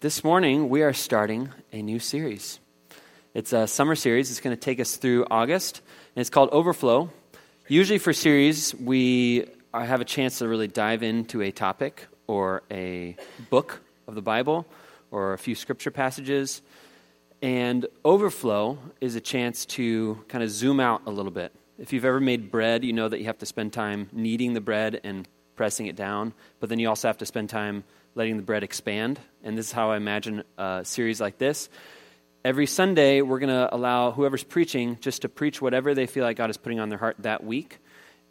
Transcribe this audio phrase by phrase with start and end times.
[0.00, 2.58] this morning we are starting a new series.
[3.34, 4.30] It's a summer series.
[4.30, 5.82] It's going to take us through August,
[6.16, 7.10] and it's called Overflow.
[7.68, 13.14] Usually, for series, we have a chance to really dive into a topic or a
[13.50, 14.66] book of the Bible
[15.10, 16.62] or a few scripture passages.
[17.42, 21.52] And Overflow is a chance to kind of zoom out a little bit.
[21.78, 24.62] If you've ever made bread, you know that you have to spend time kneading the
[24.62, 28.42] bread and pressing it down, but then you also have to spend time letting the
[28.42, 29.20] bread expand.
[29.42, 31.68] And this is how I imagine a series like this.
[32.44, 36.36] Every Sunday, we're going to allow whoever's preaching just to preach whatever they feel like
[36.36, 37.78] God is putting on their heart that week.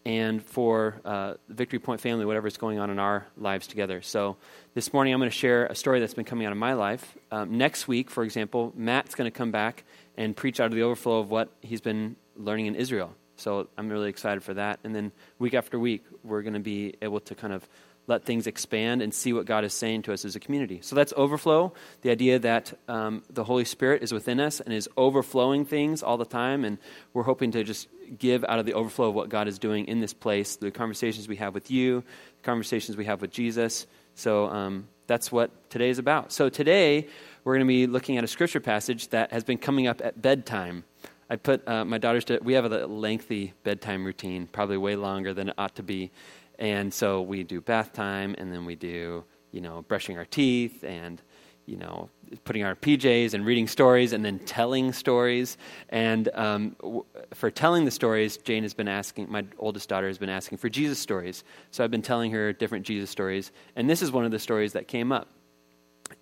[0.06, 4.02] And for uh, the Victory Point family, whatever's going on in our lives together.
[4.02, 4.38] So
[4.74, 7.18] this morning, I'm going to share a story that's been coming out of my life.
[7.32, 9.84] Um, next week, for example, Matt's going to come back
[10.18, 13.14] and preach out of the overflow of what he's been learning in Israel.
[13.36, 14.80] So I'm really excited for that.
[14.84, 17.68] And then week after week, we're going to be able to kind of
[18.10, 20.80] let things expand and see what God is saying to us as a community.
[20.82, 24.90] So that's overflow, the idea that um, the Holy Spirit is within us and is
[24.98, 26.66] overflowing things all the time.
[26.66, 26.80] And
[27.14, 30.00] we're hoping to just give out of the overflow of what God is doing in
[30.00, 33.86] this place, the conversations we have with you, the conversations we have with Jesus.
[34.16, 36.32] So um, that's what today is about.
[36.32, 37.08] So today,
[37.44, 40.22] we're going to be looking at a scripture passage that has been coming up at
[40.22, 40.84] bedtime.
[41.30, 45.34] I put uh, my daughters to, we have a lengthy bedtime routine, probably way longer
[45.34, 46.12] than it ought to be.
[46.60, 50.84] And so we do bath time, and then we do, you know, brushing our teeth
[50.84, 51.22] and,
[51.66, 52.10] you know,
[52.44, 55.58] putting our PJs and reading stories and then telling stories.
[55.88, 60.18] And um, w- for telling the stories, Jane has been asking, my oldest daughter has
[60.18, 61.46] been asking for Jesus stories.
[61.72, 63.54] So I've been telling her different Jesus stories.
[63.78, 65.30] And this is one of the stories that came up.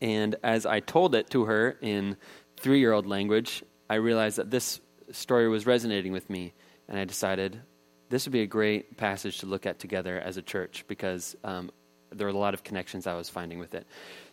[0.02, 2.16] And as I told it to her in
[2.58, 6.54] three year old language, I realized that this story was resonating with me.
[6.88, 7.60] And I decided,
[8.09, 11.72] this would be a great passage to look at together as a church because um,
[12.11, 13.86] there are a lot of connections I was finding with it.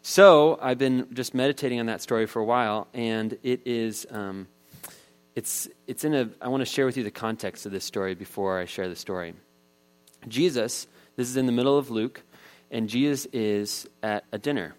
[0.03, 4.07] So I've been just meditating on that story for a while, and it is.
[4.11, 4.49] Um,
[5.35, 8.15] it's, it's in a, I want to share with you the context of this story
[8.15, 9.35] before I share the story.
[10.29, 10.87] Jesus,
[11.17, 12.23] this is in the middle of Luke,
[12.71, 14.77] and Jesus is at a dinner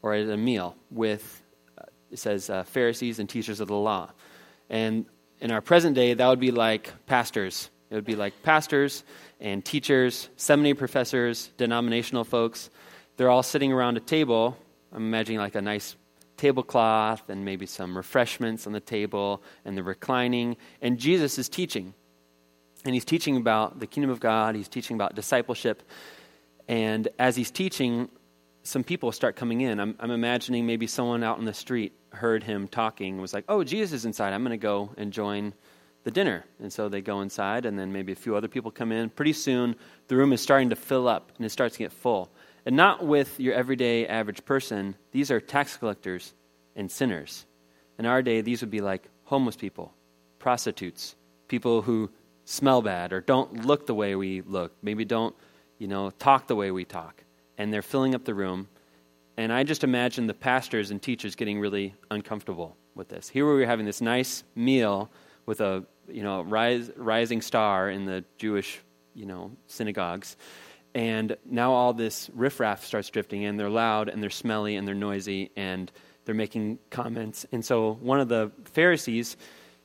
[0.00, 1.42] or at a meal with,
[1.76, 4.10] uh, it says, uh, Pharisees and teachers of the law.
[4.70, 5.04] And
[5.38, 9.02] in our present day, that would be like pastors it would be like pastors
[9.40, 12.70] and teachers, seminary professors, denominational folks.
[13.16, 14.56] They're all sitting around a table.
[14.92, 15.96] I'm imagining like a nice
[16.36, 20.56] tablecloth and maybe some refreshments on the table, and they're reclining.
[20.80, 21.92] And Jesus is teaching.
[22.84, 25.82] And he's teaching about the kingdom of God, he's teaching about discipleship.
[26.66, 28.08] And as he's teaching,
[28.62, 29.80] some people start coming in.
[29.80, 33.64] I'm, I'm imagining maybe someone out in the street heard him talking, was like, oh,
[33.64, 34.32] Jesus is inside.
[34.32, 35.52] I'm going to go and join
[36.04, 36.44] the dinner.
[36.60, 39.10] And so they go inside, and then maybe a few other people come in.
[39.10, 39.76] Pretty soon,
[40.08, 42.30] the room is starting to fill up, and it starts to get full.
[42.66, 46.34] And not with your everyday average person, these are tax collectors
[46.76, 47.46] and sinners.
[47.98, 49.94] In our day, these would be like homeless people,
[50.38, 51.16] prostitutes,
[51.48, 52.10] people who
[52.44, 55.34] smell bad or don't look the way we look, maybe don't,
[55.78, 57.22] you know, talk the way we talk.
[57.58, 58.68] And they're filling up the room.
[59.36, 63.28] And I just imagine the pastors and teachers getting really uncomfortable with this.
[63.28, 65.10] Here we are having this nice meal
[65.50, 68.80] with a you know rise, rising star in the Jewish
[69.14, 70.36] you know synagogues.
[70.94, 73.56] And now all this riffraff starts drifting in.
[73.56, 75.90] They're loud and they're smelly and they're noisy and
[76.24, 77.46] they're making comments.
[77.50, 79.36] And so one of the Pharisees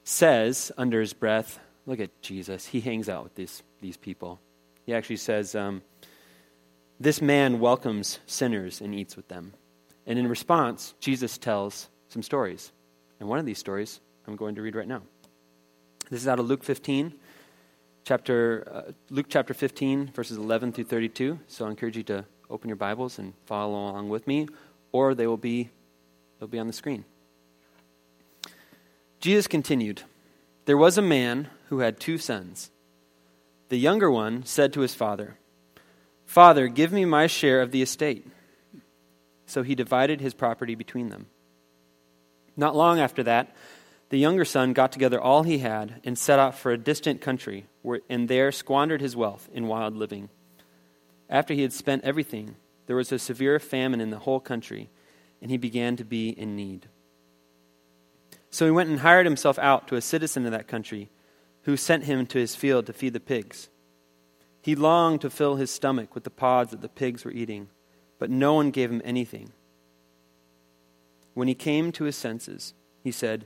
[0.04, 2.68] says under his breath, Look at Jesus.
[2.68, 4.40] He hangs out with these, these people.
[4.86, 5.82] He actually says, um,
[7.00, 9.54] This man welcomes sinners and eats with them.
[10.06, 12.72] And in response, Jesus tells some stories.
[13.20, 15.02] And one of these stories I'm going to read right now.
[16.12, 17.16] This is out of Luke 15,
[18.04, 21.40] chapter uh, Luke chapter 15, verses 11 through 32.
[21.48, 24.48] So I encourage you to open your Bibles and follow along with me,
[24.92, 25.72] or they will be
[26.38, 27.06] they'll be on the screen.
[29.20, 30.04] Jesus continued,
[30.66, 32.70] There was a man who had two sons.
[33.70, 35.40] The younger one said to his father,
[36.24, 38.28] Father, give me my share of the estate.
[39.48, 41.26] So he divided his property between them.
[42.56, 43.56] Not long after that,
[44.10, 47.66] the younger son got together all he had and set out for a distant country,
[47.82, 50.30] where, and there squandered his wealth in wild living.
[51.30, 52.56] After he had spent everything,
[52.86, 54.90] there was a severe famine in the whole country,
[55.42, 56.88] and he began to be in need.
[58.52, 61.10] So he went and hired himself out to a citizen of that country,
[61.64, 63.70] who sent him to his field to feed the pigs.
[64.62, 67.70] He longed to fill his stomach with the pods that the pigs were eating,
[68.20, 69.52] but no one gave him anything.
[71.34, 72.74] When he came to his senses,
[73.04, 73.46] he said,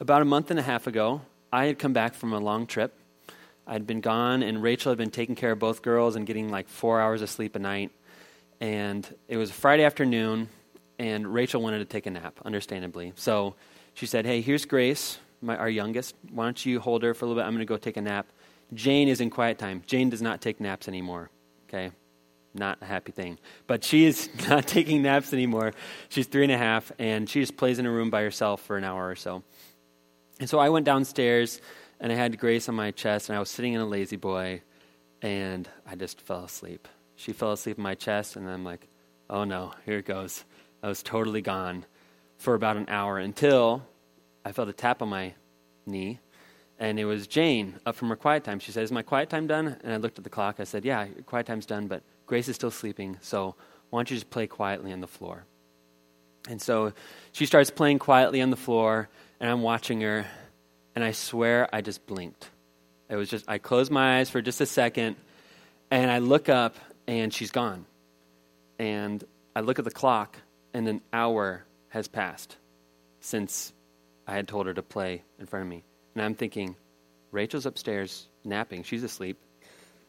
[0.00, 1.20] About a month and a half ago,
[1.52, 2.94] I had come back from a long trip.
[3.66, 6.70] I'd been gone, and Rachel had been taking care of both girls and getting like
[6.70, 7.90] four hours of sleep a night.
[8.62, 10.48] And it was Friday afternoon,
[10.98, 13.12] and Rachel wanted to take a nap, understandably.
[13.16, 13.56] So
[13.92, 16.14] she said, Hey, here's Grace my, our youngest.
[16.30, 17.46] Why don't you hold her for a little bit?
[17.46, 18.26] I'm going to go take a nap.
[18.72, 19.82] Jane is in quiet time.
[19.86, 21.28] Jane does not take naps anymore.
[21.68, 21.90] Okay?
[22.54, 23.38] Not a happy thing.
[23.66, 25.74] But she is not taking naps anymore.
[26.08, 28.78] She's three and a half, and she just plays in a room by herself for
[28.78, 29.42] an hour or so.
[30.40, 31.60] And so I went downstairs,
[32.00, 34.62] and I had Grace on my chest, and I was sitting in a lazy boy,
[35.20, 36.88] and I just fell asleep.
[37.14, 38.88] She fell asleep in my chest, and I'm like,
[39.28, 40.44] oh no, here it goes.
[40.82, 41.84] I was totally gone
[42.38, 43.82] for about an hour until
[44.42, 45.34] I felt a tap on my
[45.84, 46.20] knee,
[46.78, 48.60] and it was Jane up from her quiet time.
[48.60, 49.76] She said, Is my quiet time done?
[49.84, 50.56] And I looked at the clock.
[50.58, 53.56] I said, Yeah, your quiet time's done, but Grace is still sleeping, so
[53.90, 55.44] why don't you just play quietly on the floor?
[56.48, 56.94] And so
[57.32, 59.10] she starts playing quietly on the floor,
[59.40, 60.26] and I'm watching her,
[60.94, 62.48] and I swear I just blinked.
[63.08, 65.16] It was just, I closed my eyes for just a second,
[65.90, 66.76] and I look up,
[67.08, 67.86] and she's gone.
[68.78, 69.24] And
[69.56, 70.36] I look at the clock,
[70.72, 72.56] and an hour has passed
[73.20, 73.72] since
[74.26, 75.84] I had told her to play in front of me.
[76.14, 76.76] And I'm thinking,
[77.32, 78.82] Rachel's upstairs napping.
[78.84, 79.38] She's asleep.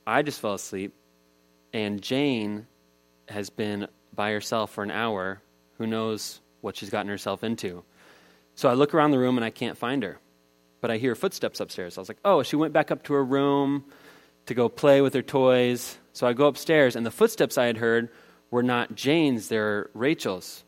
[0.05, 0.93] I just fell asleep.
[1.73, 2.67] And Jane
[3.29, 5.41] has been by herself for an hour.
[5.77, 7.83] Who knows what she's gotten herself into?
[8.61, 10.19] So I look around the room and I can't find her.
[10.81, 11.97] But I hear footsteps upstairs.
[11.97, 13.85] I was like, oh, she went back up to her room
[14.45, 15.97] to go play with her toys.
[16.13, 18.09] So I go upstairs, and the footsteps I had heard
[18.51, 20.63] were not Jane's, they're Rachel's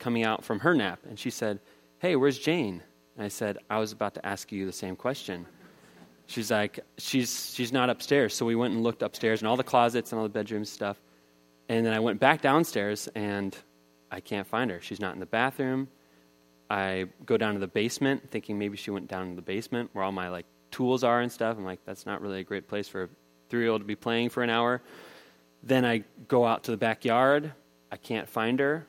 [0.00, 0.98] coming out from her nap.
[1.08, 1.60] And she said,
[2.00, 2.82] Hey, where's Jane?
[3.16, 5.46] And I said, I was about to ask you the same question.
[6.26, 8.34] She's like, she's, she's not upstairs.
[8.34, 11.00] So we went and looked upstairs in all the closets and all the bedrooms stuff.
[11.68, 13.56] And then I went back downstairs and
[14.10, 14.80] I can't find her.
[14.80, 15.86] She's not in the bathroom.
[16.70, 20.04] I go down to the basement thinking maybe she went down to the basement where
[20.04, 21.56] all my like tools are and stuff.
[21.56, 23.08] I'm like, that's not really a great place for a
[23.48, 24.82] three year old to be playing for an hour.
[25.62, 27.52] Then I go out to the backyard.
[27.90, 28.86] I can't find her.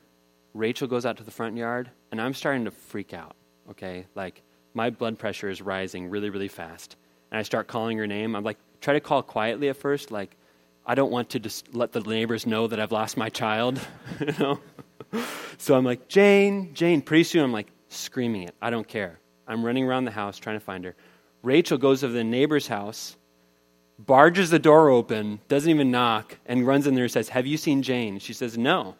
[0.54, 3.36] Rachel goes out to the front yard, and I'm starting to freak out
[3.70, 4.06] okay?
[4.14, 4.42] Like,
[4.74, 6.96] my blood pressure is rising really, really fast.
[7.30, 8.34] And I start calling her name.
[8.34, 10.36] I'm like, try to call quietly at first, like,
[10.86, 13.78] I don't want to just let the neighbors know that I've lost my child,
[14.20, 14.60] you know?
[15.58, 17.02] so I'm like, Jane, Jane.
[17.02, 18.54] Pretty soon I'm like screaming it.
[18.60, 19.20] I don't care.
[19.46, 20.94] I'm running around the house trying to find her.
[21.42, 23.16] Rachel goes to the neighbor's house,
[23.98, 27.56] barges the door open, doesn't even knock, and runs in there and says, Have you
[27.56, 28.18] seen Jane?
[28.18, 28.94] She says, No.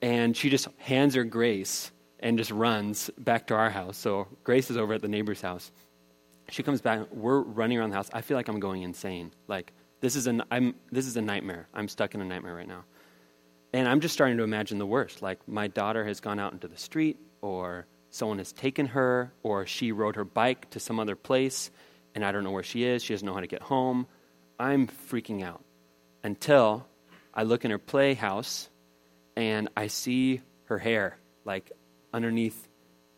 [0.00, 3.96] And she just hands her Grace and just runs back to our house.
[3.96, 5.72] So Grace is over at the neighbor's house.
[6.48, 7.00] She comes back.
[7.12, 8.10] We're running around the house.
[8.12, 9.32] I feel like I'm going insane.
[9.48, 11.68] Like this is an I'm this is a nightmare.
[11.72, 12.84] I'm stuck in a nightmare right now.
[13.72, 15.22] And I'm just starting to imagine the worst.
[15.22, 19.66] Like my daughter has gone out into the street, or someone has taken her, or
[19.66, 21.70] she rode her bike to some other place,
[22.14, 23.02] and I don't know where she is.
[23.02, 24.06] She doesn't know how to get home.
[24.58, 25.64] I'm freaking out
[26.22, 26.86] until
[27.34, 28.68] I look in her playhouse
[29.36, 31.72] and I see her hair like
[32.12, 32.68] underneath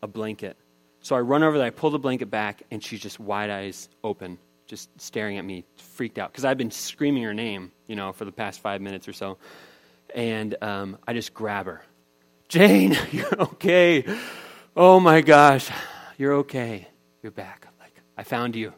[0.01, 0.57] a blanket.
[1.01, 3.89] So I run over there, I pull the blanket back, and she's just wide eyes
[4.03, 6.31] open, just staring at me, freaked out.
[6.31, 9.37] Because I've been screaming her name, you know, for the past five minutes or so.
[10.15, 11.83] And um, I just grab her.
[12.47, 14.05] Jane, you're okay.
[14.75, 15.69] Oh my gosh,
[16.17, 16.87] you're okay.
[17.21, 17.67] You're back.
[17.67, 18.73] I'm like, I found you.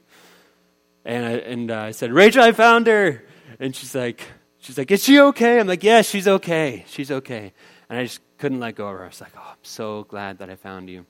[1.06, 3.24] And I, and uh, I said, Rachel, I found her.
[3.60, 4.24] And she's like,
[4.58, 5.60] she's like, is she okay?
[5.60, 6.84] I'm like, yeah, she's okay.
[6.88, 7.54] She's okay.
[7.90, 9.04] And I just couldn't let go of her.
[9.04, 11.06] I was like, oh, I'm so glad that I found you.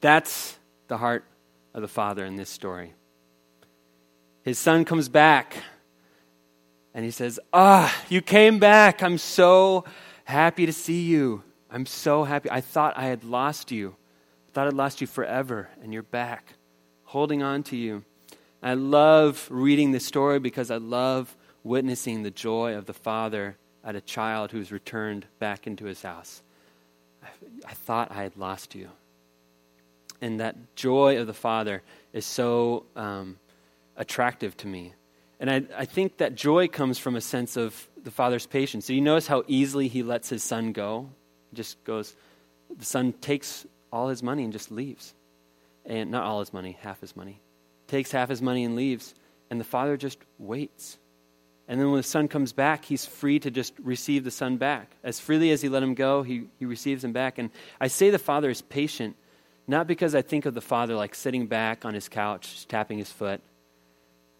[0.00, 0.58] That's
[0.88, 1.24] the heart
[1.74, 2.94] of the Father in this story.
[4.42, 5.54] His son comes back
[6.94, 9.02] and he says, Ah, you came back.
[9.02, 9.84] I'm so
[10.24, 11.42] happy to see you.
[11.70, 12.50] I'm so happy.
[12.50, 13.96] I thought I had lost you.
[14.48, 16.54] I thought I'd lost you forever, and you're back,
[17.04, 18.04] holding on to you.
[18.62, 23.94] I love reading this story because I love witnessing the joy of the Father at
[23.94, 26.42] a child who's returned back into his house.
[27.22, 27.28] I,
[27.66, 28.90] I thought I had lost you
[30.20, 31.82] and that joy of the Father
[32.12, 33.38] is so um,
[33.96, 34.94] attractive to me.
[35.40, 38.86] And I, I think that joy comes from a sense of the Father's patience.
[38.86, 41.08] So you notice how easily he lets his son go?
[41.54, 42.14] Just goes,
[42.76, 45.14] the son takes all his money and just leaves.
[45.86, 47.40] And not all his money, half his money.
[47.88, 49.14] Takes half his money and leaves.
[49.50, 50.98] And the father just waits.
[51.66, 54.94] And then when the son comes back, he's free to just receive the son back.
[55.02, 57.38] As freely as he let him go, he, he receives him back.
[57.38, 59.16] And I say the father is patient
[59.70, 63.10] not because I think of the father like sitting back on his couch, tapping his
[63.10, 63.40] foot,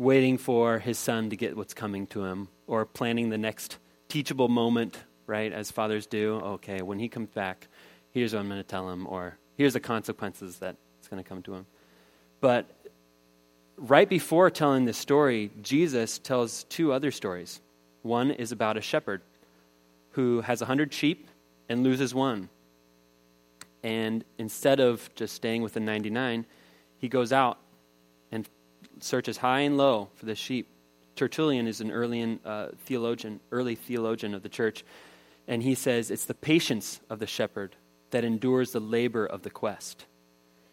[0.00, 3.76] waiting for his son to get what's coming to him, or planning the next
[4.08, 6.36] teachable moment, right, as fathers do.
[6.36, 7.68] Okay, when he comes back,
[8.10, 11.28] here's what I'm going to tell him, or here's the consequences that it's going to
[11.28, 11.66] come to him.
[12.40, 12.74] But
[13.76, 17.60] right before telling this story, Jesus tells two other stories.
[18.00, 19.20] One is about a shepherd
[20.12, 21.28] who has a hundred sheep
[21.68, 22.48] and loses one.
[23.82, 26.46] And instead of just staying with the 99,
[26.96, 27.58] he goes out
[29.02, 30.68] searches high and low for the sheep.
[31.16, 34.84] Tertullian is an early uh, theologian, early theologian of the church,
[35.46, 37.76] and he says it's the patience of the shepherd
[38.10, 40.06] that endures the labor of the quest.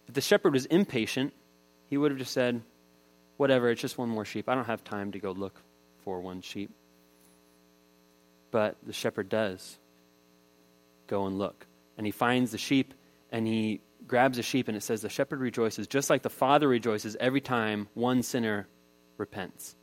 [0.07, 1.33] If the shepherd was impatient,
[1.89, 2.61] he would have just said,
[3.37, 4.49] Whatever, it's just one more sheep.
[4.49, 5.61] I don't have time to go look
[6.03, 6.71] for one sheep.
[8.49, 9.77] But the shepherd does
[11.05, 11.67] go and look
[11.97, 12.93] and he finds the sheep
[13.31, 16.67] and he grabs a sheep and it says the shepherd rejoices just like the father
[16.67, 18.67] rejoices every time one sinner
[19.17, 19.75] repents.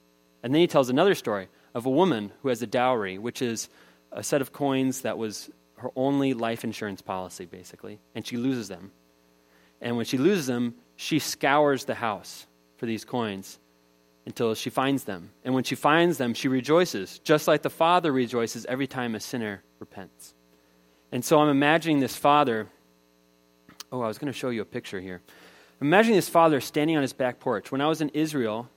[0.42, 3.68] And then he tells another story of a woman who has a dowry which is
[4.12, 8.68] a set of coins that was her only life insurance policy basically and she loses
[8.68, 8.92] them.
[9.80, 13.58] And when she loses them she scours the house for these coins
[14.26, 15.30] until she finds them.
[15.44, 19.20] And when she finds them she rejoices just like the father rejoices every time a
[19.20, 20.34] sinner repents.
[21.14, 22.66] And so I'm imagining this father.
[23.94, 25.22] Oh, I was going to show you a picture here.
[25.80, 27.70] Imagine this father standing on his back porch.
[27.70, 28.68] When I was in Israel,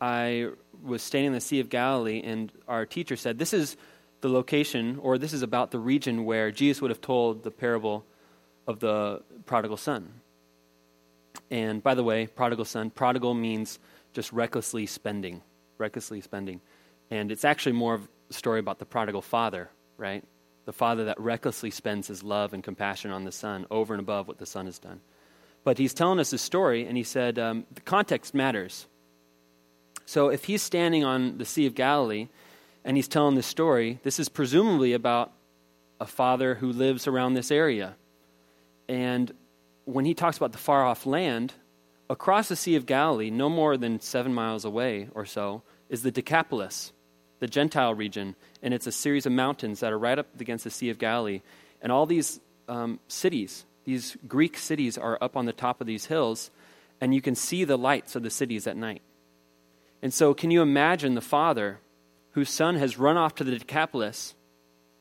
[0.00, 0.48] I
[0.82, 3.76] was standing in the Sea of Galilee, and our teacher said, This is
[4.22, 8.06] the location, or this is about the region where Jesus would have told the parable
[8.66, 10.10] of the prodigal son.
[11.50, 13.78] And by the way, prodigal son, prodigal means
[14.14, 15.42] just recklessly spending,
[15.76, 16.62] recklessly spending.
[17.10, 20.24] And it's actually more of a story about the prodigal father, right?
[20.64, 24.28] The father that recklessly spends his love and compassion on the son over and above
[24.28, 25.00] what the son has done.
[25.64, 28.86] But he's telling us a story, and he said um, the context matters.
[30.06, 32.28] So if he's standing on the Sea of Galilee
[32.84, 35.32] and he's telling this story, this is presumably about
[36.00, 37.94] a father who lives around this area.
[38.88, 39.32] And
[39.84, 41.54] when he talks about the far off land,
[42.10, 46.10] across the Sea of Galilee, no more than seven miles away or so, is the
[46.10, 46.92] Decapolis
[47.42, 50.70] the Gentile region, and it's a series of mountains that are right up against the
[50.70, 51.42] Sea of Galilee.
[51.80, 56.06] And all these um, cities, these Greek cities, are up on the top of these
[56.06, 56.50] hills,
[57.00, 59.02] and you can see the lights of the cities at night.
[60.00, 61.80] And so, can you imagine the father
[62.32, 64.34] whose son has run off to the Decapolis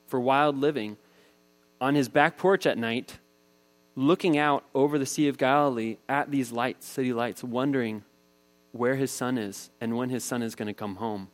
[0.07, 0.97] for wild living
[1.79, 3.19] on his back porch at night,
[3.95, 8.03] looking out over the Sea of Galilee at these lights, city lights, wondering
[8.71, 11.29] where his son is and when his son is going to come home?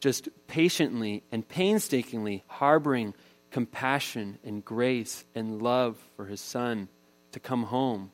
[0.00, 3.14] Just patiently and painstakingly harboring
[3.50, 6.88] compassion and grace and love for his son
[7.32, 8.12] to come home.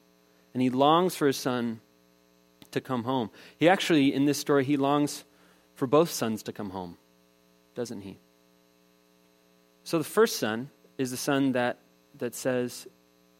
[0.53, 1.81] And he longs for his son
[2.71, 3.31] to come home.
[3.59, 5.25] He actually, in this story, he longs
[5.75, 6.97] for both sons to come home,
[7.75, 8.19] doesn't he?
[9.83, 11.79] So the first son is the son that,
[12.19, 12.87] that says,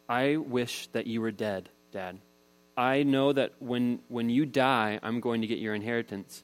[0.07, 2.19] I wish that you were dead, Dad.
[2.77, 6.43] I know that when, when you die, I'm going to get your inheritance.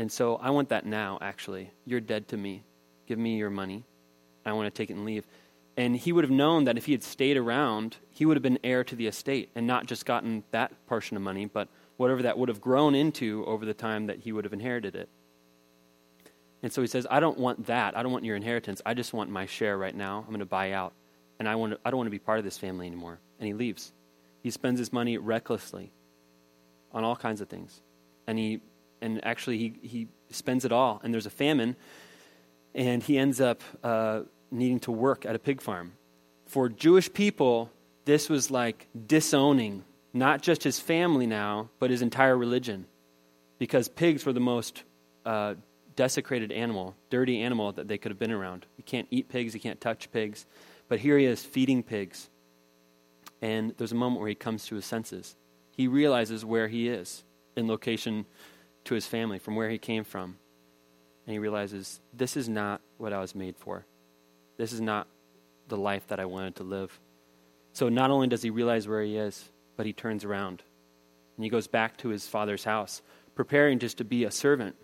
[0.00, 1.72] And so I want that now, actually.
[1.84, 2.62] You're dead to me.
[3.06, 3.84] Give me your money.
[4.46, 5.26] I want to take it and leave.
[5.76, 8.58] And he would have known that if he had stayed around, he would have been
[8.64, 12.38] heir to the estate and not just gotten that portion of money, but whatever that
[12.38, 15.10] would have grown into over the time that he would have inherited it.
[16.62, 17.94] And so he says, I don't want that.
[17.94, 18.80] I don't want your inheritance.
[18.86, 20.20] I just want my share right now.
[20.20, 20.94] I'm going to buy out.
[21.38, 23.18] And I, want to, I don't want to be part of this family anymore.
[23.38, 23.92] And he leaves.
[24.42, 25.92] He spends his money recklessly
[26.90, 27.82] on all kinds of things.
[28.26, 28.62] And he
[29.00, 31.00] and actually he, he spends it all.
[31.02, 31.76] And there's a famine,
[32.74, 35.92] and he ends up uh, needing to work at a pig farm.
[36.46, 37.70] For Jewish people,
[38.04, 42.86] this was like disowning not just his family now, but his entire religion.
[43.58, 44.82] Because pigs were the most
[45.24, 45.54] uh,
[45.94, 48.66] desecrated animal, dirty animal that they could have been around.
[48.76, 50.46] You can't eat pigs, you can't touch pigs.
[50.88, 52.30] But here he is feeding pigs.
[53.42, 55.36] And there's a moment where he comes to his senses.
[55.76, 57.24] He realizes where he is
[57.56, 58.26] in location
[58.84, 60.36] to his family, from where he came from.
[61.26, 63.84] And he realizes, this is not what I was made for.
[64.56, 65.06] This is not
[65.68, 66.98] the life that I wanted to live.
[67.72, 70.62] So not only does he realize where he is, but he turns around.
[71.36, 73.02] And he goes back to his father's house,
[73.34, 74.76] preparing just to be a servant.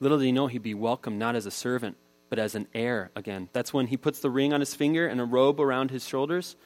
[0.00, 1.96] Little did he know he'd be welcomed not as a servant,
[2.30, 3.48] but as an heir again.
[3.52, 6.56] That's when he puts the ring on his finger and a robe around his shoulders.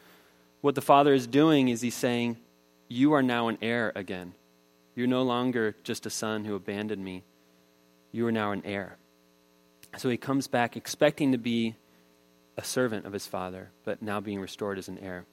[0.61, 2.39] What the father is doing is he's saying,
[2.89, 4.35] You are now an heir again.
[4.95, 7.25] You're no longer just a son who abandoned me.
[8.13, 8.97] You are now an heir.
[9.97, 11.77] So he comes back expecting to be
[12.57, 15.25] a servant of his father, but now being restored as an heir.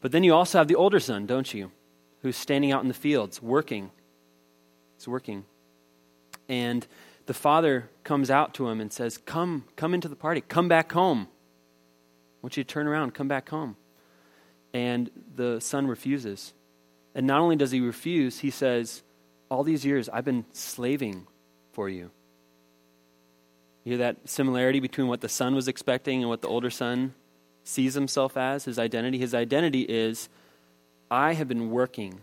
[0.00, 1.70] But then you also have the older son, don't you?
[2.22, 3.90] Who's standing out in the fields, working.
[4.96, 5.44] He's working.
[6.48, 6.86] And
[7.26, 10.40] the father comes out to him and says, Come, come into the party.
[10.40, 11.28] Come back home.
[11.30, 13.76] I want you to turn around, come back home.
[14.72, 16.54] And the son refuses.
[17.14, 19.02] And not only does he refuse, he says,
[19.48, 21.26] All these years I've been slaving
[21.72, 22.10] for you.
[23.84, 27.14] You hear that similarity between what the son was expecting and what the older son
[27.64, 29.18] sees himself as, his identity?
[29.18, 30.28] His identity is,
[31.10, 32.20] I have been working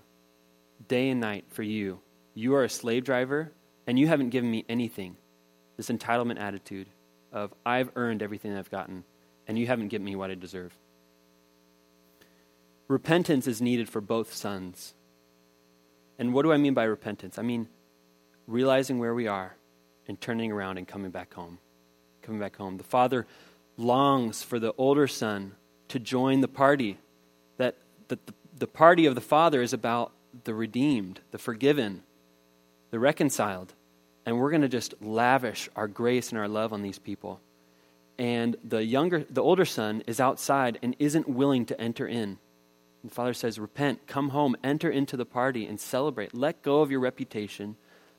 [0.87, 1.99] day and night for you.
[2.35, 3.51] You are a slave driver,
[3.87, 5.17] and you haven't given me anything.
[5.75, 6.87] This entitlement attitude
[7.31, 9.03] of, I've earned everything I've gotten,
[9.47, 10.77] and you haven't given me what I deserve.
[12.87, 14.93] Repentance is needed for both sons.
[16.17, 17.37] And what do I mean by repentance?
[17.37, 17.67] I mean
[18.47, 19.55] realizing where we are
[20.07, 21.59] and turning around and coming back home.
[22.21, 22.77] Coming back home.
[22.77, 23.27] The father
[23.75, 25.53] longs for the older son
[25.89, 26.97] to join the party.
[27.57, 27.75] That,
[28.07, 30.11] that the, the party of the father is about
[30.45, 32.03] the redeemed, the forgiven,
[32.91, 33.73] the reconciled.
[34.25, 37.41] And we're going to just lavish our grace and our love on these people.
[38.17, 42.39] And the younger, the older son is outside and isn't willing to enter in.
[43.03, 46.33] The Father says, Repent, come home, enter into the party, and celebrate.
[46.33, 47.77] Let go of your reputation,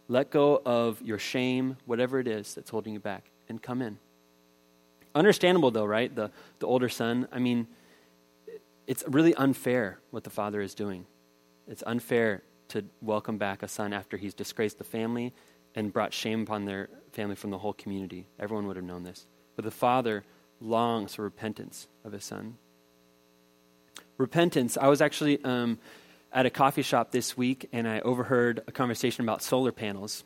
[0.08, 3.98] let go of your shame, whatever it is that's holding you back, and come in.
[5.14, 6.14] Understandable, though, right?
[6.14, 7.28] The, the older son.
[7.32, 7.66] I mean,
[8.86, 11.06] it's really unfair what the father is doing.
[11.66, 15.34] It's unfair to welcome back a son after he's disgraced the family
[15.74, 18.26] and brought shame upon their family from the whole community.
[18.38, 19.26] Everyone would have known this.
[19.56, 20.24] But the father
[20.60, 22.56] longs for repentance of his son
[24.18, 24.76] repentance.
[24.76, 25.78] I was actually um,
[26.32, 30.24] at a coffee shop this week and I overheard a conversation about solar panels.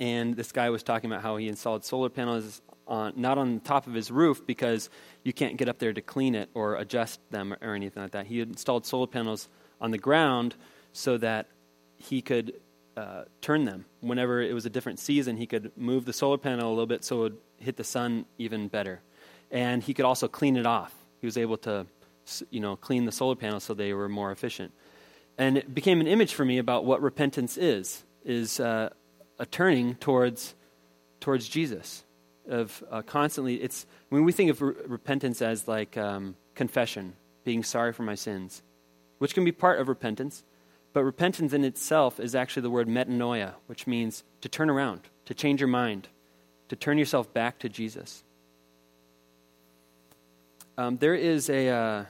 [0.00, 3.60] And this guy was talking about how he installed solar panels on, not on the
[3.60, 4.90] top of his roof because
[5.22, 8.26] you can't get up there to clean it or adjust them or anything like that.
[8.26, 9.48] He installed solar panels
[9.80, 10.54] on the ground
[10.92, 11.48] so that
[11.96, 12.54] he could
[12.96, 13.84] uh, turn them.
[14.00, 17.04] Whenever it was a different season, he could move the solar panel a little bit
[17.04, 19.00] so it would hit the sun even better.
[19.50, 20.94] And he could also clean it off.
[21.20, 21.86] He was able to
[22.50, 24.72] you know, clean the solar panels so they were more efficient.
[25.36, 28.90] And it became an image for me about what repentance is, is uh,
[29.38, 30.54] a turning towards,
[31.20, 32.04] towards Jesus.
[32.48, 37.62] Of uh, constantly, it's, when we think of re- repentance as like um, confession, being
[37.62, 38.62] sorry for my sins,
[39.18, 40.44] which can be part of repentance,
[40.92, 45.34] but repentance in itself is actually the word metanoia, which means to turn around, to
[45.34, 46.08] change your mind,
[46.68, 48.22] to turn yourself back to Jesus.
[50.76, 52.04] Um, there is a, uh,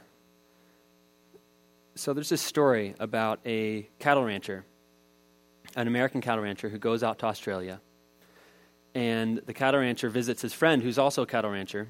[1.96, 4.64] so there's this story about a cattle rancher,
[5.76, 7.80] an American cattle rancher who goes out to Australia.
[8.94, 11.88] And the cattle rancher visits his friend, who's also a cattle rancher.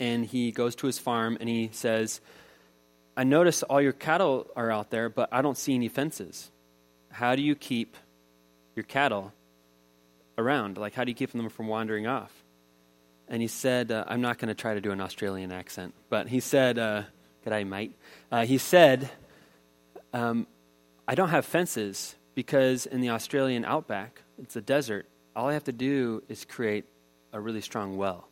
[0.00, 2.22] And he goes to his farm and he says,
[3.14, 6.50] I notice all your cattle are out there, but I don't see any fences.
[7.10, 7.96] How do you keep
[8.74, 9.32] your cattle
[10.38, 10.78] around?
[10.78, 12.43] Like, how do you keep them from wandering off?
[13.28, 16.28] And he said, uh, I'm not going to try to do an Australian accent, but
[16.28, 17.02] he said, uh,
[17.44, 17.94] G'day, mate.
[18.32, 19.10] Uh, he said,
[20.14, 20.46] um,
[21.06, 25.06] I don't have fences because in the Australian outback, it's a desert.
[25.36, 26.86] All I have to do is create
[27.32, 28.28] a really strong well.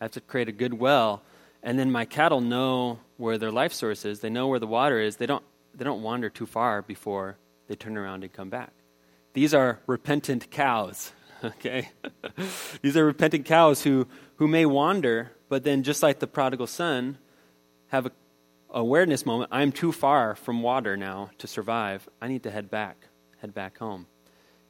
[0.00, 1.22] I have to create a good well.
[1.62, 4.20] And then my cattle know where their life source is.
[4.20, 5.16] They know where the water is.
[5.16, 5.44] They don't,
[5.74, 8.72] they don't wander too far before they turn around and come back.
[9.32, 11.12] These are repentant cows,
[11.44, 11.90] okay?
[12.82, 17.18] These are repentant cows who, who may wander, but then just like the prodigal son,
[17.88, 18.12] have a
[18.70, 19.50] awareness moment.
[19.52, 22.08] I'm too far from water now to survive.
[22.20, 23.06] I need to head back,
[23.38, 24.06] head back home.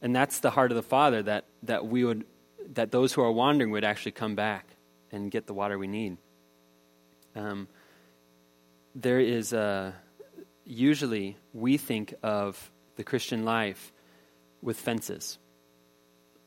[0.02, 2.26] And that's the heart of the Father that, that we would
[2.72, 4.66] that those who are wandering would actually come back
[5.12, 6.16] and get the water we need.
[7.36, 7.68] Um,
[8.94, 9.94] there is a,
[10.64, 13.92] usually we think of the Christian life
[14.62, 15.38] with fences.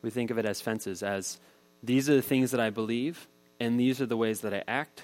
[0.02, 1.40] We think of it as fences, as
[1.84, 3.28] these are the things that I believe,
[3.60, 5.04] and these are the ways that I act,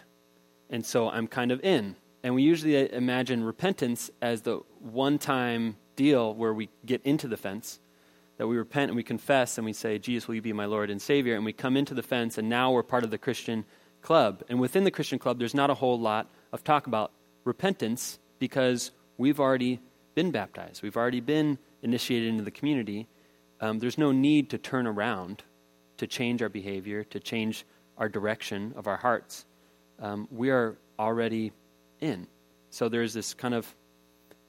[0.69, 1.95] and so I'm kind of in.
[2.23, 7.37] And we usually imagine repentance as the one time deal where we get into the
[7.37, 7.79] fence,
[8.37, 10.89] that we repent and we confess and we say, Jesus, will you be my Lord
[10.89, 11.35] and Savior?
[11.35, 13.65] And we come into the fence, and now we're part of the Christian
[14.01, 14.43] club.
[14.49, 17.11] And within the Christian club, there's not a whole lot of talk about
[17.43, 19.79] repentance because we've already
[20.15, 23.07] been baptized, we've already been initiated into the community.
[23.63, 25.41] Um, there's no need to turn around
[25.95, 27.65] to change our behavior, to change
[27.97, 29.45] our direction of our hearts.
[30.01, 31.53] Um, we are already
[32.01, 32.27] in.
[32.71, 33.73] So there's this kind of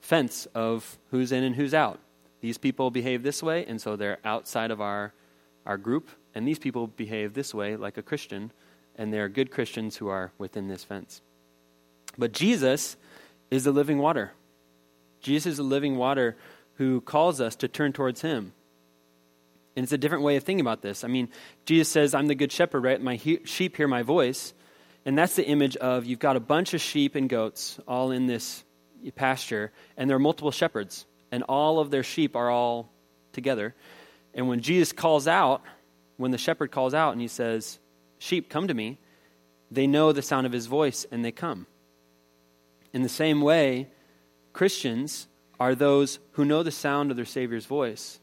[0.01, 2.01] fence of who's in and who's out.
[2.41, 5.15] These people behave this way, and so they're outside of our,
[5.65, 6.11] our group.
[6.35, 8.51] And these people behave this way, like a Christian,
[8.97, 11.21] and they're good Christians who are within this fence.
[12.19, 12.97] But Jesus
[13.49, 14.33] is the living water.
[15.21, 16.37] Jesus is the living water
[16.79, 18.55] who calls us to turn towards him.
[19.77, 21.03] And it's a different way of thinking about this.
[21.05, 21.29] I mean,
[21.67, 23.01] Jesus says, I'm the good shepherd, right?
[23.01, 24.55] My he- sheep hear my voice.
[25.05, 28.27] And that's the image of you've got a bunch of sheep and goats all in
[28.27, 28.65] this
[29.13, 32.91] pasture, and there are multiple shepherds, and all of their sheep are all
[33.33, 33.75] together.
[34.33, 35.63] And when Jesus calls out,
[36.17, 37.79] when the shepherd calls out and he says,
[38.19, 38.99] Sheep, come to me,
[39.71, 41.67] they know the sound of his voice and they come.
[42.93, 43.89] In the same way,
[44.53, 45.27] Christians
[45.59, 48.21] are those who know the sound of their Savior's voice,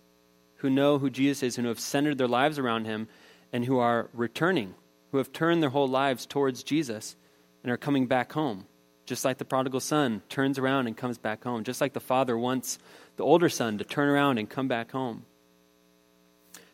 [0.62, 3.08] who know who Jesus is, and who have centered their lives around him,
[3.54, 4.74] and who are returning
[5.12, 7.16] who have turned their whole lives towards Jesus
[7.64, 8.66] and are coming back home.
[9.06, 11.64] Just like the prodigal son turns around and comes back home.
[11.64, 12.80] Just like the father wants
[13.18, 15.26] the older son to turn around and come back home.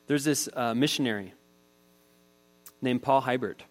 [0.06, 1.34] There's this uh, missionary
[2.82, 3.64] named Paul Hiebert.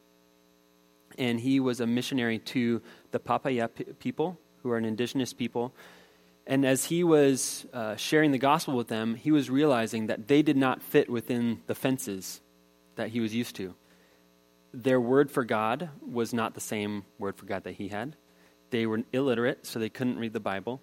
[1.16, 5.72] And he was a missionary to the Papaya people, who are an indigenous people.
[6.46, 10.42] And as he was uh, sharing the gospel with them, he was realizing that they
[10.42, 12.40] did not fit within the fences
[12.94, 13.74] that he was used to
[14.76, 18.14] their word for God was not the same word for God that he had.
[18.70, 20.82] They were illiterate, so they couldn't read the Bible.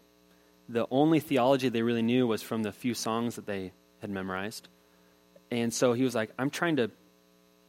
[0.68, 3.72] The only theology they really knew was from the few songs that they
[4.02, 4.68] had memorized.
[5.52, 6.90] And so he was like, I'm trying to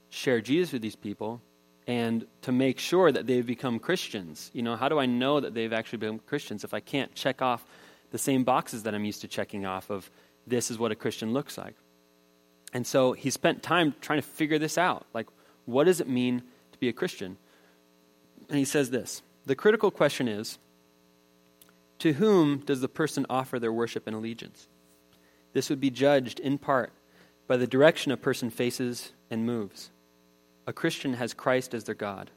[0.08, 1.42] share Jesus with these people
[1.86, 4.50] and to make sure that they've become Christians.
[4.54, 7.42] You know, how do I know that they've actually become Christians if I can't check
[7.42, 7.66] off
[8.14, 10.08] the same boxes that I'm used to checking off of
[10.46, 11.74] this is what a Christian looks like?
[12.72, 15.04] And so he spent time trying to figure this out.
[15.12, 15.26] Like,
[15.64, 17.36] what does it mean to be a Christian?
[18.48, 20.60] And he says this The critical question is
[21.98, 24.68] to whom does the person offer their worship and allegiance?
[25.52, 26.92] This would be judged in part
[27.48, 29.90] by the direction a person faces and moves.
[30.68, 32.30] A Christian has Christ as their God.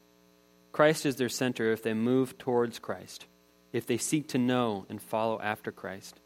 [0.72, 3.26] Christ is their center if they move towards Christ,
[3.72, 6.20] if they seek to know and follow after Christ.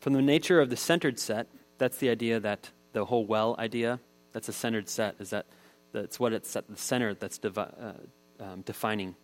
[0.00, 1.46] From the nature of the centered set,
[1.78, 4.00] that's the idea that the whole well idea,
[4.32, 5.46] that's a centered set, is that
[5.92, 7.92] that's what it's at the center that's devi- uh,
[8.40, 9.14] um, defining.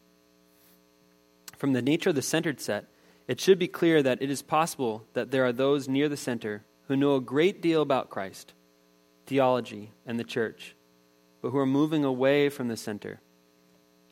[1.56, 2.86] From the nature of the centered set,
[3.26, 6.64] it should be clear that it is possible that there are those near the center
[6.86, 8.54] who know a great deal about Christ,
[9.26, 10.74] theology, and the church,
[11.42, 13.20] but who are moving away from the center.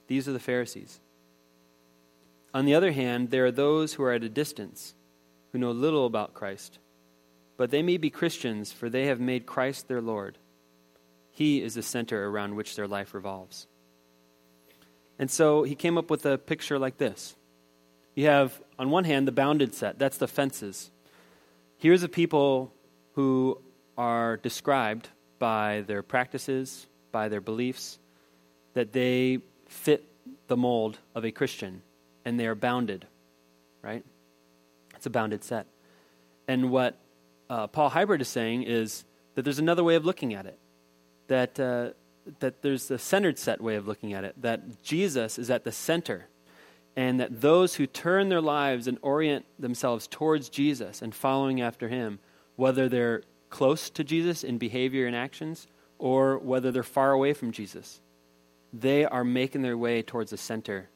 [0.09, 1.01] These are the Pharisees.
[2.57, 4.95] On the other hand, there are those who are at a distance,
[5.53, 6.79] who know little about Christ,
[7.59, 10.39] but they may be Christians, for they have made Christ their Lord.
[11.33, 13.67] He is the center around which their life revolves.
[15.19, 17.37] And so he came up with a picture like this.
[18.15, 20.91] You have, on one hand, the bounded set, that's the fences.
[21.77, 22.73] Here's a people
[23.17, 23.61] who
[23.99, 27.99] are described by their practices, by their beliefs,
[28.73, 30.09] that they fit
[30.47, 31.83] the mold of a Christian,
[32.27, 33.07] and they are bounded,
[33.81, 34.05] right?
[34.97, 35.67] It's a bounded set.
[36.49, 36.99] And what
[37.49, 39.05] uh, Paul Hiebert is saying is
[39.37, 40.59] that there's another way of looking at it
[41.29, 41.91] that, uh,
[42.41, 45.71] that there's a centered set way of looking at it, that Jesus is at the
[45.71, 46.27] center,
[46.97, 51.89] and that those who turn their lives and orient themselves towards Jesus and following after
[51.89, 52.19] him,
[52.57, 57.53] whether they're close to Jesus in behavior and actions or whether they're far away from
[57.53, 58.01] Jesus,
[58.73, 60.89] they are making their way towards the center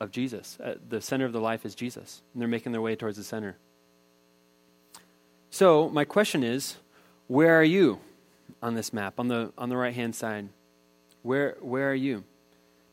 [0.00, 0.58] of Jesus.
[0.62, 3.24] Uh, the center of the life is Jesus, and they're making their way towards the
[3.24, 3.56] center.
[5.50, 6.76] So, my question is
[7.26, 8.00] where are you
[8.62, 10.48] on this map, on the, on the right hand side?
[11.22, 12.24] Where, where are you?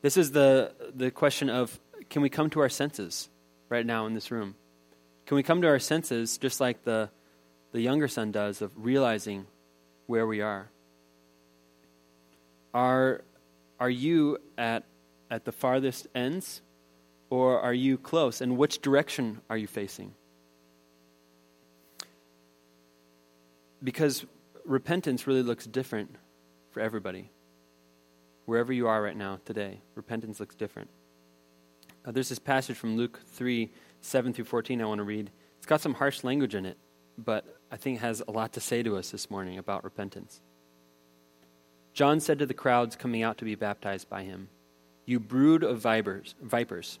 [0.02, 3.28] This is the, the question of can we come to our senses
[3.68, 4.54] right now in this room?
[5.26, 7.10] Can we come to our senses just like the,
[7.72, 9.46] the younger son does of realizing
[10.06, 10.68] where we are?
[12.72, 13.22] Are,
[13.80, 14.84] are you at,
[15.30, 16.62] at the farthest ends
[17.30, 18.40] or are you close?
[18.40, 20.14] And which direction are you facing?
[23.82, 24.24] Because
[24.64, 26.16] repentance really looks different
[26.70, 27.30] for everybody.
[28.46, 30.90] Wherever you are right now today, repentance looks different.
[32.04, 35.30] Uh, there's this passage from Luke 3 7 through 14 I want to read.
[35.58, 36.78] It's got some harsh language in it,
[37.18, 40.40] but I think it has a lot to say to us this morning about repentance.
[41.92, 44.48] John said to the crowds coming out to be baptized by him,
[45.04, 47.00] You brood of vipers, vipers,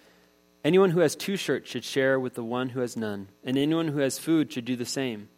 [0.63, 3.87] Anyone who has two shirts should share with the one who has none, and anyone
[3.87, 5.29] who has food should do the same.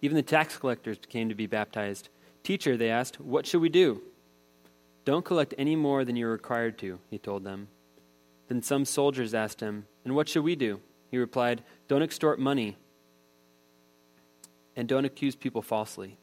[0.00, 2.08] Even the tax collectors came to be baptized.
[2.42, 4.02] Teacher, they asked, What should we do?
[5.04, 7.68] Don't collect any more than you're required to, he told them.
[8.48, 10.80] Then some soldiers asked him, And what should we do?
[11.10, 12.76] He replied, Don't extort money
[14.76, 16.16] and don't accuse people falsely.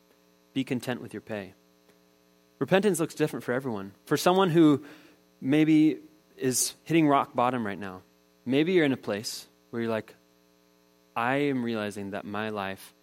[0.54, 1.54] Be content with your pay.
[2.60, 3.94] Repentance looks different for everyone.
[4.06, 4.84] For someone who
[5.40, 6.00] maybe
[6.38, 8.02] is hitting rock bottom right now,
[8.46, 10.16] maybe you're in a place where you're like,
[11.16, 12.94] I am realizing that my life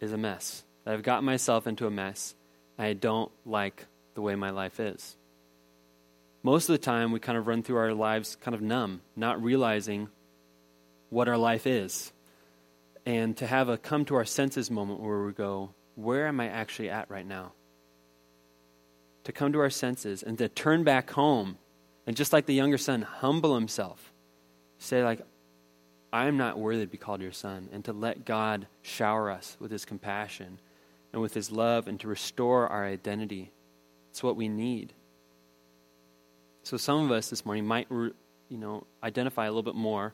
[0.00, 0.64] is a mess.
[0.84, 2.34] That I've gotten myself into a mess.
[2.78, 5.16] I don't like the way my life is.
[6.42, 9.42] Most of the time, we kind of run through our lives kind of numb, not
[9.42, 10.08] realizing
[11.08, 12.12] what our life is.
[13.06, 16.48] And to have a come to our senses moment where we go, where am I
[16.48, 17.52] actually at right now?
[19.24, 21.56] To come to our senses and to turn back home
[22.06, 24.12] and just like the younger son, humble himself.
[24.84, 25.22] Say, like,
[26.12, 27.70] I am not worthy to be called your son.
[27.72, 30.58] And to let God shower us with his compassion
[31.10, 33.50] and with his love and to restore our identity.
[34.10, 34.92] It's what we need.
[36.64, 38.12] So some of us this morning might, you
[38.50, 40.12] know, identify a little bit more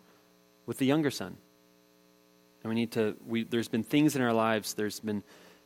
[0.67, 1.37] with the younger son.
[2.63, 5.25] And we need to, we, there's been things in our lives, there's been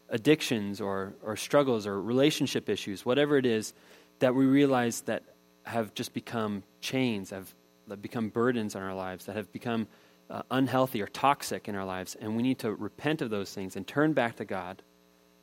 [0.09, 3.75] addictions or, or struggles or relationship issues, whatever it is,
[4.21, 5.25] that we realize that
[5.65, 7.53] have just become chains, have,
[7.91, 9.87] have become burdens on our lives, that have become
[10.31, 12.15] uh, unhealthy or toxic in our lives.
[12.15, 14.83] And we need to repent of those things and turn back to God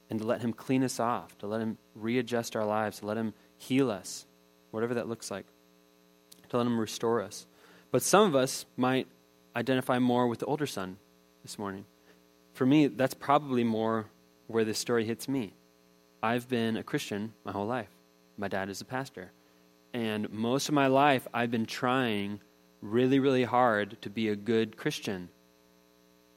[0.09, 3.17] and to let Him clean us off, to let Him readjust our lives, to let
[3.17, 4.25] Him heal us,
[4.71, 5.45] whatever that looks like,
[6.49, 7.45] to let Him restore us.
[7.91, 9.07] But some of us might
[9.55, 10.97] identify more with the older son
[11.43, 11.85] this morning.
[12.53, 14.07] For me, that's probably more
[14.47, 15.53] where this story hits me.
[16.21, 17.89] I've been a Christian my whole life.
[18.37, 19.31] My dad is a pastor.
[19.93, 22.39] And most of my life, I've been trying
[22.81, 25.29] really, really hard to be a good Christian,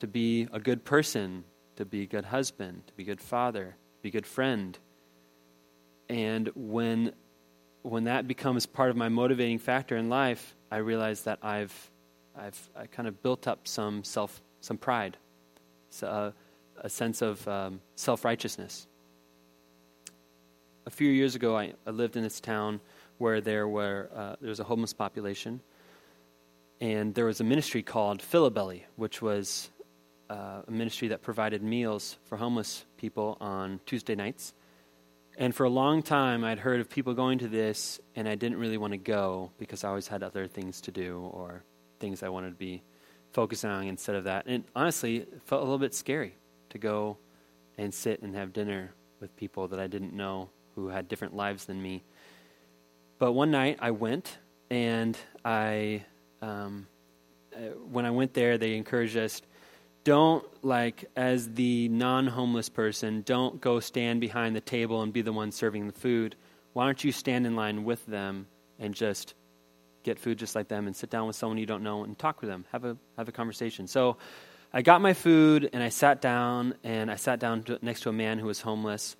[0.00, 1.44] to be a good person,
[1.76, 4.78] to be a good husband, to be a good father, to be a good friend.
[6.08, 7.12] And when,
[7.82, 11.90] when that becomes part of my motivating factor in life, I realize that I've
[12.36, 15.16] I've I kind of built up some self, some pride,
[15.90, 16.30] so, uh,
[16.80, 18.86] a sense of um, self righteousness.
[20.86, 22.80] A few years ago, I, I, lived in this town
[23.18, 25.60] where there were uh, there was a homeless population,
[26.80, 29.70] and there was a ministry called Philabelly, which was
[30.30, 34.54] uh, a ministry that provided meals for homeless people on Tuesday nights.
[35.36, 38.58] And for a long time, I'd heard of people going to this, and I didn't
[38.58, 41.64] really want to go because I always had other things to do or
[41.98, 42.82] things I wanted to be
[43.32, 44.46] focusing on instead of that.
[44.46, 46.36] And honestly, it felt a little bit scary
[46.70, 47.18] to go
[47.76, 51.64] and sit and have dinner with people that I didn't know who had different lives
[51.64, 52.04] than me.
[53.24, 54.36] But one night I went,
[54.68, 56.04] and I,
[56.42, 56.86] um,
[57.56, 57.58] uh,
[57.90, 59.40] when I went there, they encouraged us
[60.04, 65.32] don't like as the non-homeless person don't go stand behind the table and be the
[65.32, 66.36] one serving the food.
[66.74, 68.46] Why don't you stand in line with them
[68.78, 69.32] and just
[70.02, 72.42] get food just like them and sit down with someone you don't know and talk
[72.42, 73.86] with them, have a, have a conversation.
[73.86, 74.18] So
[74.70, 78.10] I got my food and I sat down and I sat down to, next to
[78.10, 79.16] a man who was homeless.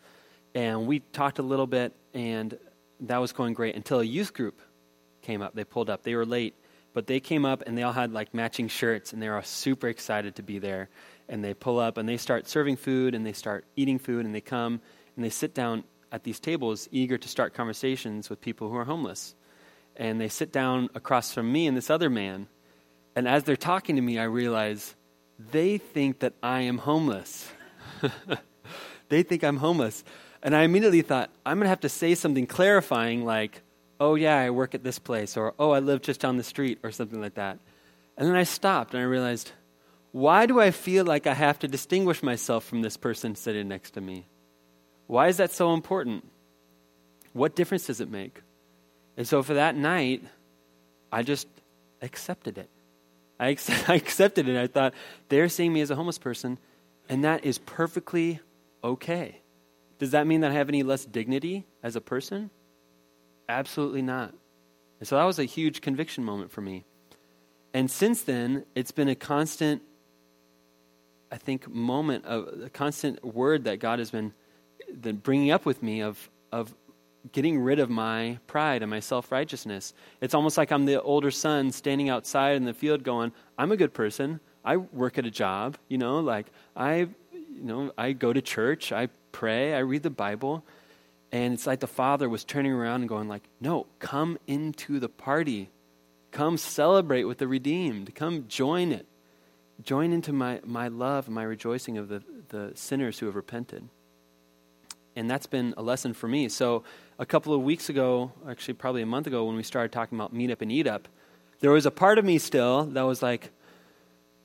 [0.55, 2.59] And we talked a little bit and
[3.01, 4.61] that was going great until a youth group
[5.23, 5.55] came up.
[5.55, 6.03] They pulled up.
[6.03, 6.55] They were late
[6.95, 9.43] but they came up and they all had like matching shirts and they were all
[9.43, 10.89] super excited to be there.
[11.29, 14.35] And they pull up and they start serving food and they start eating food and
[14.35, 14.81] they come
[15.17, 18.85] and they sit down at these tables eager to start conversations with people who are
[18.85, 19.35] homeless.
[19.97, 22.47] And they sit down across from me and this other man.
[23.17, 24.95] And as they're talking to me, I realize
[25.51, 27.49] they think that I am homeless.
[29.09, 30.05] they think I'm homeless.
[30.45, 33.63] And I immediately thought, I'm going to have to say something clarifying, like,
[33.99, 36.79] oh, yeah, I work at this place, or oh, I live just down the street,
[36.85, 37.59] or something like that.
[38.19, 39.53] And then I stopped and I realized,
[40.13, 43.93] why do I feel like I have to distinguish myself from this person sitting next
[43.93, 44.27] to me?
[45.07, 46.31] Why is that so important?
[47.33, 48.41] What difference does it make?
[49.17, 50.23] And so for that night,
[51.11, 51.49] I just
[52.03, 52.69] accepted it.
[53.41, 54.57] I, ex- I accepted it.
[54.57, 54.95] I thought,
[55.31, 56.59] they're seeing me as a homeless person,
[57.09, 58.41] and that is perfectly
[58.85, 59.41] okay.
[59.99, 62.51] Does that mean that I have any less dignity as a person?
[63.49, 64.35] Absolutely not.
[65.01, 66.85] And so that was a huge conviction moment for me.
[67.73, 69.83] And since then, it's been a constant,
[71.31, 74.33] I think, moment of a constant word that God has been,
[75.23, 76.75] bringing up with me of, of
[77.33, 79.95] getting rid of my pride and my self righteousness.
[80.21, 83.77] It's almost like I'm the older son standing outside in the field going, I'm a
[83.77, 84.41] good person.
[84.65, 88.93] I work at a job, you know, like I, you know, I go to church,
[88.93, 90.65] I pray, I read the Bible.
[91.33, 95.09] And it's like the father was turning around and going like, "No, come into the
[95.09, 95.71] party.
[96.31, 98.15] Come celebrate with the redeemed.
[98.15, 99.07] Come join it.
[99.83, 103.89] Join into my, my love my rejoicing of the, the sinners who have repented."
[105.17, 106.49] And that's been a lesson for me.
[106.49, 106.85] So
[107.19, 110.33] a couple of weeks ago, actually probably a month ago, when we started talking about
[110.33, 111.09] meet up and eat up,
[111.59, 113.51] there was a part of me still that was like,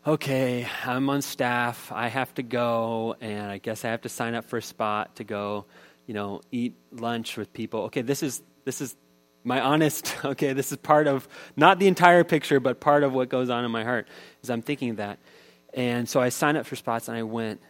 [0.05, 4.35] okay, I'm on staff, I have to go, and I guess I have to sign
[4.35, 5.65] up for a spot to go
[6.09, 7.81] you know, eat lunch with people.
[7.81, 8.95] Okay, this is this is
[9.43, 13.29] my honest, okay, this is part of not the entire picture, but part of what
[13.29, 14.07] goes on in my heart
[14.41, 15.19] is I'm thinking that.
[15.71, 17.61] And so I signed up for spots and I went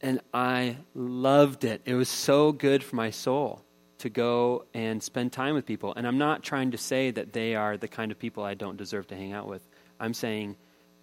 [0.00, 1.82] and I loved it.
[1.84, 3.62] It was so good for my soul
[3.98, 5.94] to go and spend time with people.
[5.94, 8.76] And I'm not trying to say that they are the kind of people I don't
[8.76, 9.62] deserve to hang out with.
[10.00, 10.56] I'm saying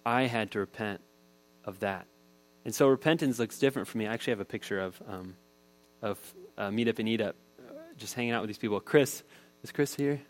[0.04, 1.00] I had to repent
[1.64, 2.06] of that.
[2.64, 4.06] And so repentance looks different for me.
[4.06, 5.34] I actually have a picture of, um,
[6.02, 6.18] of
[6.58, 7.36] uh, meet up and eat up,
[7.96, 8.80] just hanging out with these people.
[8.80, 9.22] Chris,
[9.62, 10.20] is Chris here?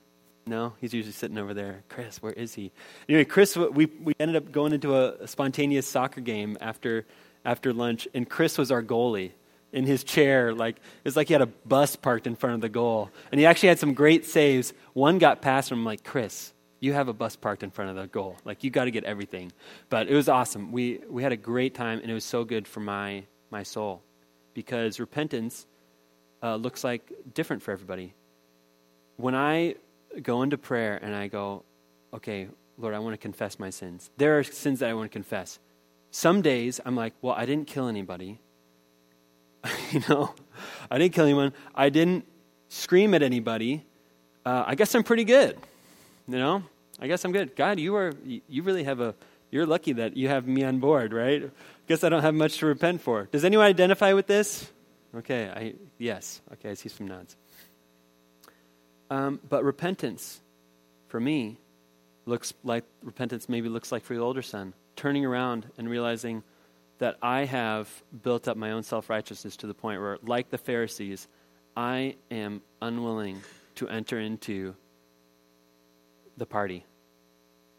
[0.47, 1.83] No, he's usually sitting over there.
[1.89, 2.73] Chris, where is he?
[3.09, 7.07] Anyway, Chris, we, we ended up going into a, a spontaneous soccer game after,
[7.45, 9.33] after lunch, and Chris was our goalie
[9.73, 10.55] in his chair.
[10.55, 13.39] Like it was like he had a bus parked in front of the goal, and
[13.39, 14.73] he actually had some great saves.
[14.93, 15.85] One got past him.
[15.85, 18.37] like Chris, you have a bus parked in front of the goal.
[18.45, 19.53] Like you got to get everything.
[19.91, 20.73] But it was awesome.
[20.73, 24.03] We we had a great time, and it was so good for my my soul
[24.55, 25.67] because repentance
[26.43, 28.15] uh, looks like different for everybody.
[29.17, 29.77] When I
[30.23, 31.65] go into prayer and I go,
[32.15, 34.11] okay, Lord, I want to confess my sins.
[34.17, 35.59] There are sins that I want to confess.
[36.11, 38.41] Some days I'm like, well, I didn't kill anybody.
[39.93, 40.35] you know,
[40.91, 41.53] I didn't kill anyone.
[41.75, 42.25] I didn't
[42.69, 43.85] scream at anybody.
[44.45, 45.59] Uh, I guess I'm pretty good.
[46.29, 46.63] You know,
[47.01, 47.57] I guess I'm good.
[47.57, 49.15] God, you are, you really have a,
[49.51, 51.51] you're lucky that you have me on board, right?
[51.89, 53.25] Guess I don't have much to repent for.
[53.33, 54.71] Does anyone identify with this?
[55.17, 56.41] Okay, I, yes.
[56.53, 57.37] Okay, I see some nods.
[59.11, 60.41] Um, but repentance,
[61.09, 61.59] for me,
[62.27, 66.45] looks like repentance maybe looks like for the older son, turning around and realizing
[66.99, 67.89] that I have
[68.23, 71.27] built up my own self righteousness to the point where, like the Pharisees,
[71.77, 73.41] I am unwilling
[73.77, 74.77] to enter into
[76.41, 76.85] the party.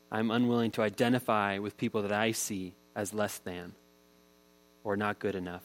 [0.10, 3.74] I'm unwilling to identify with people that I see as less than
[4.84, 5.63] or not good enough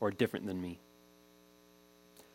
[0.00, 0.80] or different than me.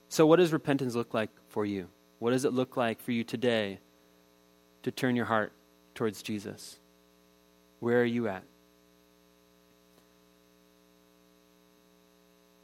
[0.10, 1.90] So, what does repentance look like for you?
[2.20, 3.80] What does it look like for you today
[4.84, 5.52] to turn your heart
[5.94, 6.80] towards Jesus?
[7.80, 8.44] Where are you at?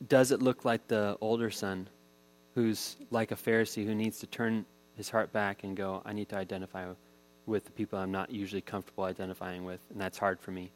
[0.07, 1.89] Does it look like the older son
[2.55, 4.65] who's like a Pharisee who needs to turn
[4.99, 6.85] his heart back and go, I need to identify
[7.45, 10.73] with the people I'm not usually comfortable identifying with, and that's hard for me?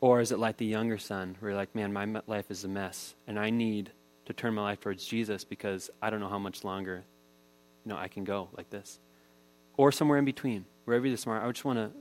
[0.00, 2.68] Or is it like the younger son, where you're like, man, my life is a
[2.68, 3.92] mess, and I need
[4.24, 7.04] to turn my life towards Jesus because I don't know how much longer,
[7.84, 8.98] you know, I can go like this.
[9.76, 11.92] Or somewhere in between, wherever you're smart, I just want to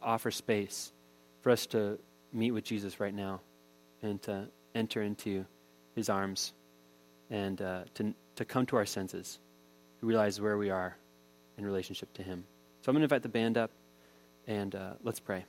[0.00, 0.92] offer space
[1.40, 1.98] for us to
[2.32, 3.40] meet with Jesus right now
[4.02, 5.46] and to enter into
[5.96, 6.52] his arms
[7.28, 9.40] and uh, to, to come to our senses,
[10.00, 10.96] realize where we are
[11.58, 12.44] in relationship to him.
[12.82, 13.70] So I'm going to invite the band up
[14.46, 15.44] and uh, let's pray.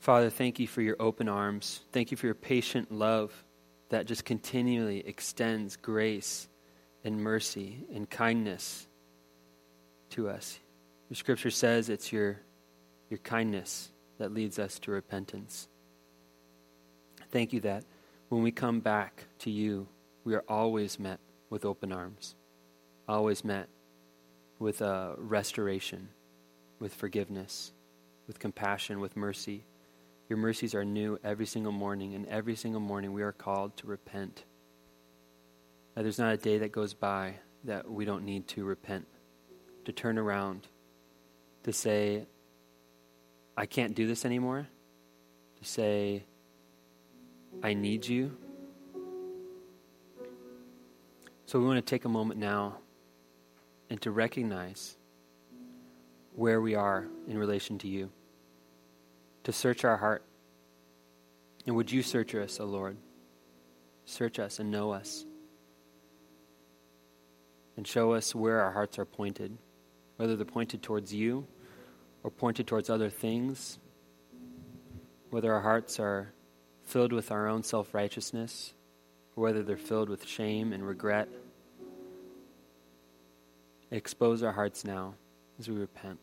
[0.00, 1.80] Father, thank you for your open arms.
[1.92, 3.44] Thank you for your patient love
[3.90, 6.48] that just continually extends grace
[7.04, 8.86] and mercy and kindness
[10.10, 10.58] to us.
[11.10, 12.40] Your scripture says it's your,
[13.08, 15.68] your kindness that leads us to repentance.
[17.30, 17.84] Thank you that
[18.28, 19.88] when we come back to you,
[20.24, 22.34] we are always met with open arms,
[23.08, 23.68] always met
[24.58, 26.08] with uh, restoration,
[26.78, 27.72] with forgiveness,
[28.26, 29.64] with compassion, with mercy.
[30.28, 33.86] Your mercies are new every single morning, and every single morning we are called to
[33.86, 34.44] repent.
[35.94, 37.34] That there's not a day that goes by
[37.64, 39.06] that we don't need to repent,
[39.84, 40.68] to turn around,
[41.64, 42.26] to say,
[43.58, 44.68] I can't do this anymore,
[45.60, 46.22] to say,
[47.60, 48.36] I need you.
[51.46, 52.76] So we want to take a moment now
[53.90, 54.96] and to recognize
[56.36, 58.10] where we are in relation to you,
[59.42, 60.22] to search our heart.
[61.66, 62.96] And would you search us, O Lord?
[64.04, 65.24] Search us and know us.
[67.76, 69.58] And show us where our hearts are pointed,
[70.14, 71.48] whether they're pointed towards you
[72.22, 73.78] or pointed towards other things,
[75.30, 76.32] whether our hearts are
[76.84, 78.74] filled with our own self righteousness,
[79.36, 81.28] or whether they're filled with shame and regret.
[83.90, 85.14] Expose our hearts now
[85.58, 86.18] as we repent.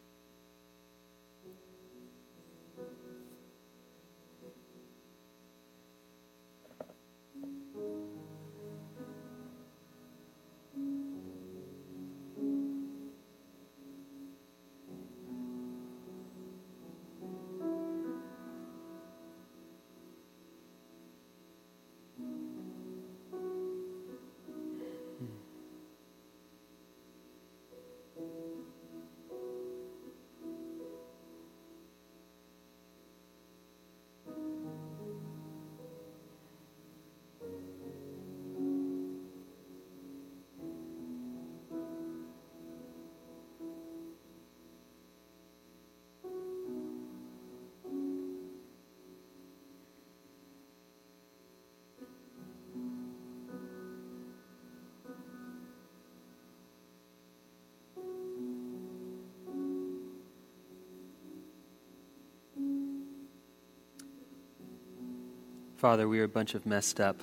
[65.85, 67.21] Father, we are a bunch of messed up,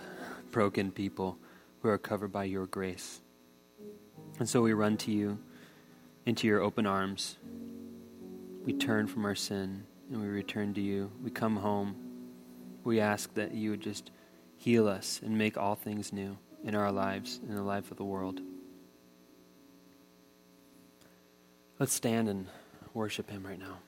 [0.52, 1.36] broken people
[1.80, 3.20] who are covered by your grace.
[4.38, 5.40] And so we run to you,
[6.26, 7.38] into your open arms.
[8.64, 9.82] We turn from our sin
[10.12, 11.10] and we return to you.
[11.24, 11.96] We come home.
[12.84, 14.12] We ask that you would just
[14.58, 18.04] heal us and make all things new in our lives, in the life of the
[18.04, 18.40] world.
[21.80, 22.46] Let's stand and
[22.94, 23.78] worship him right now.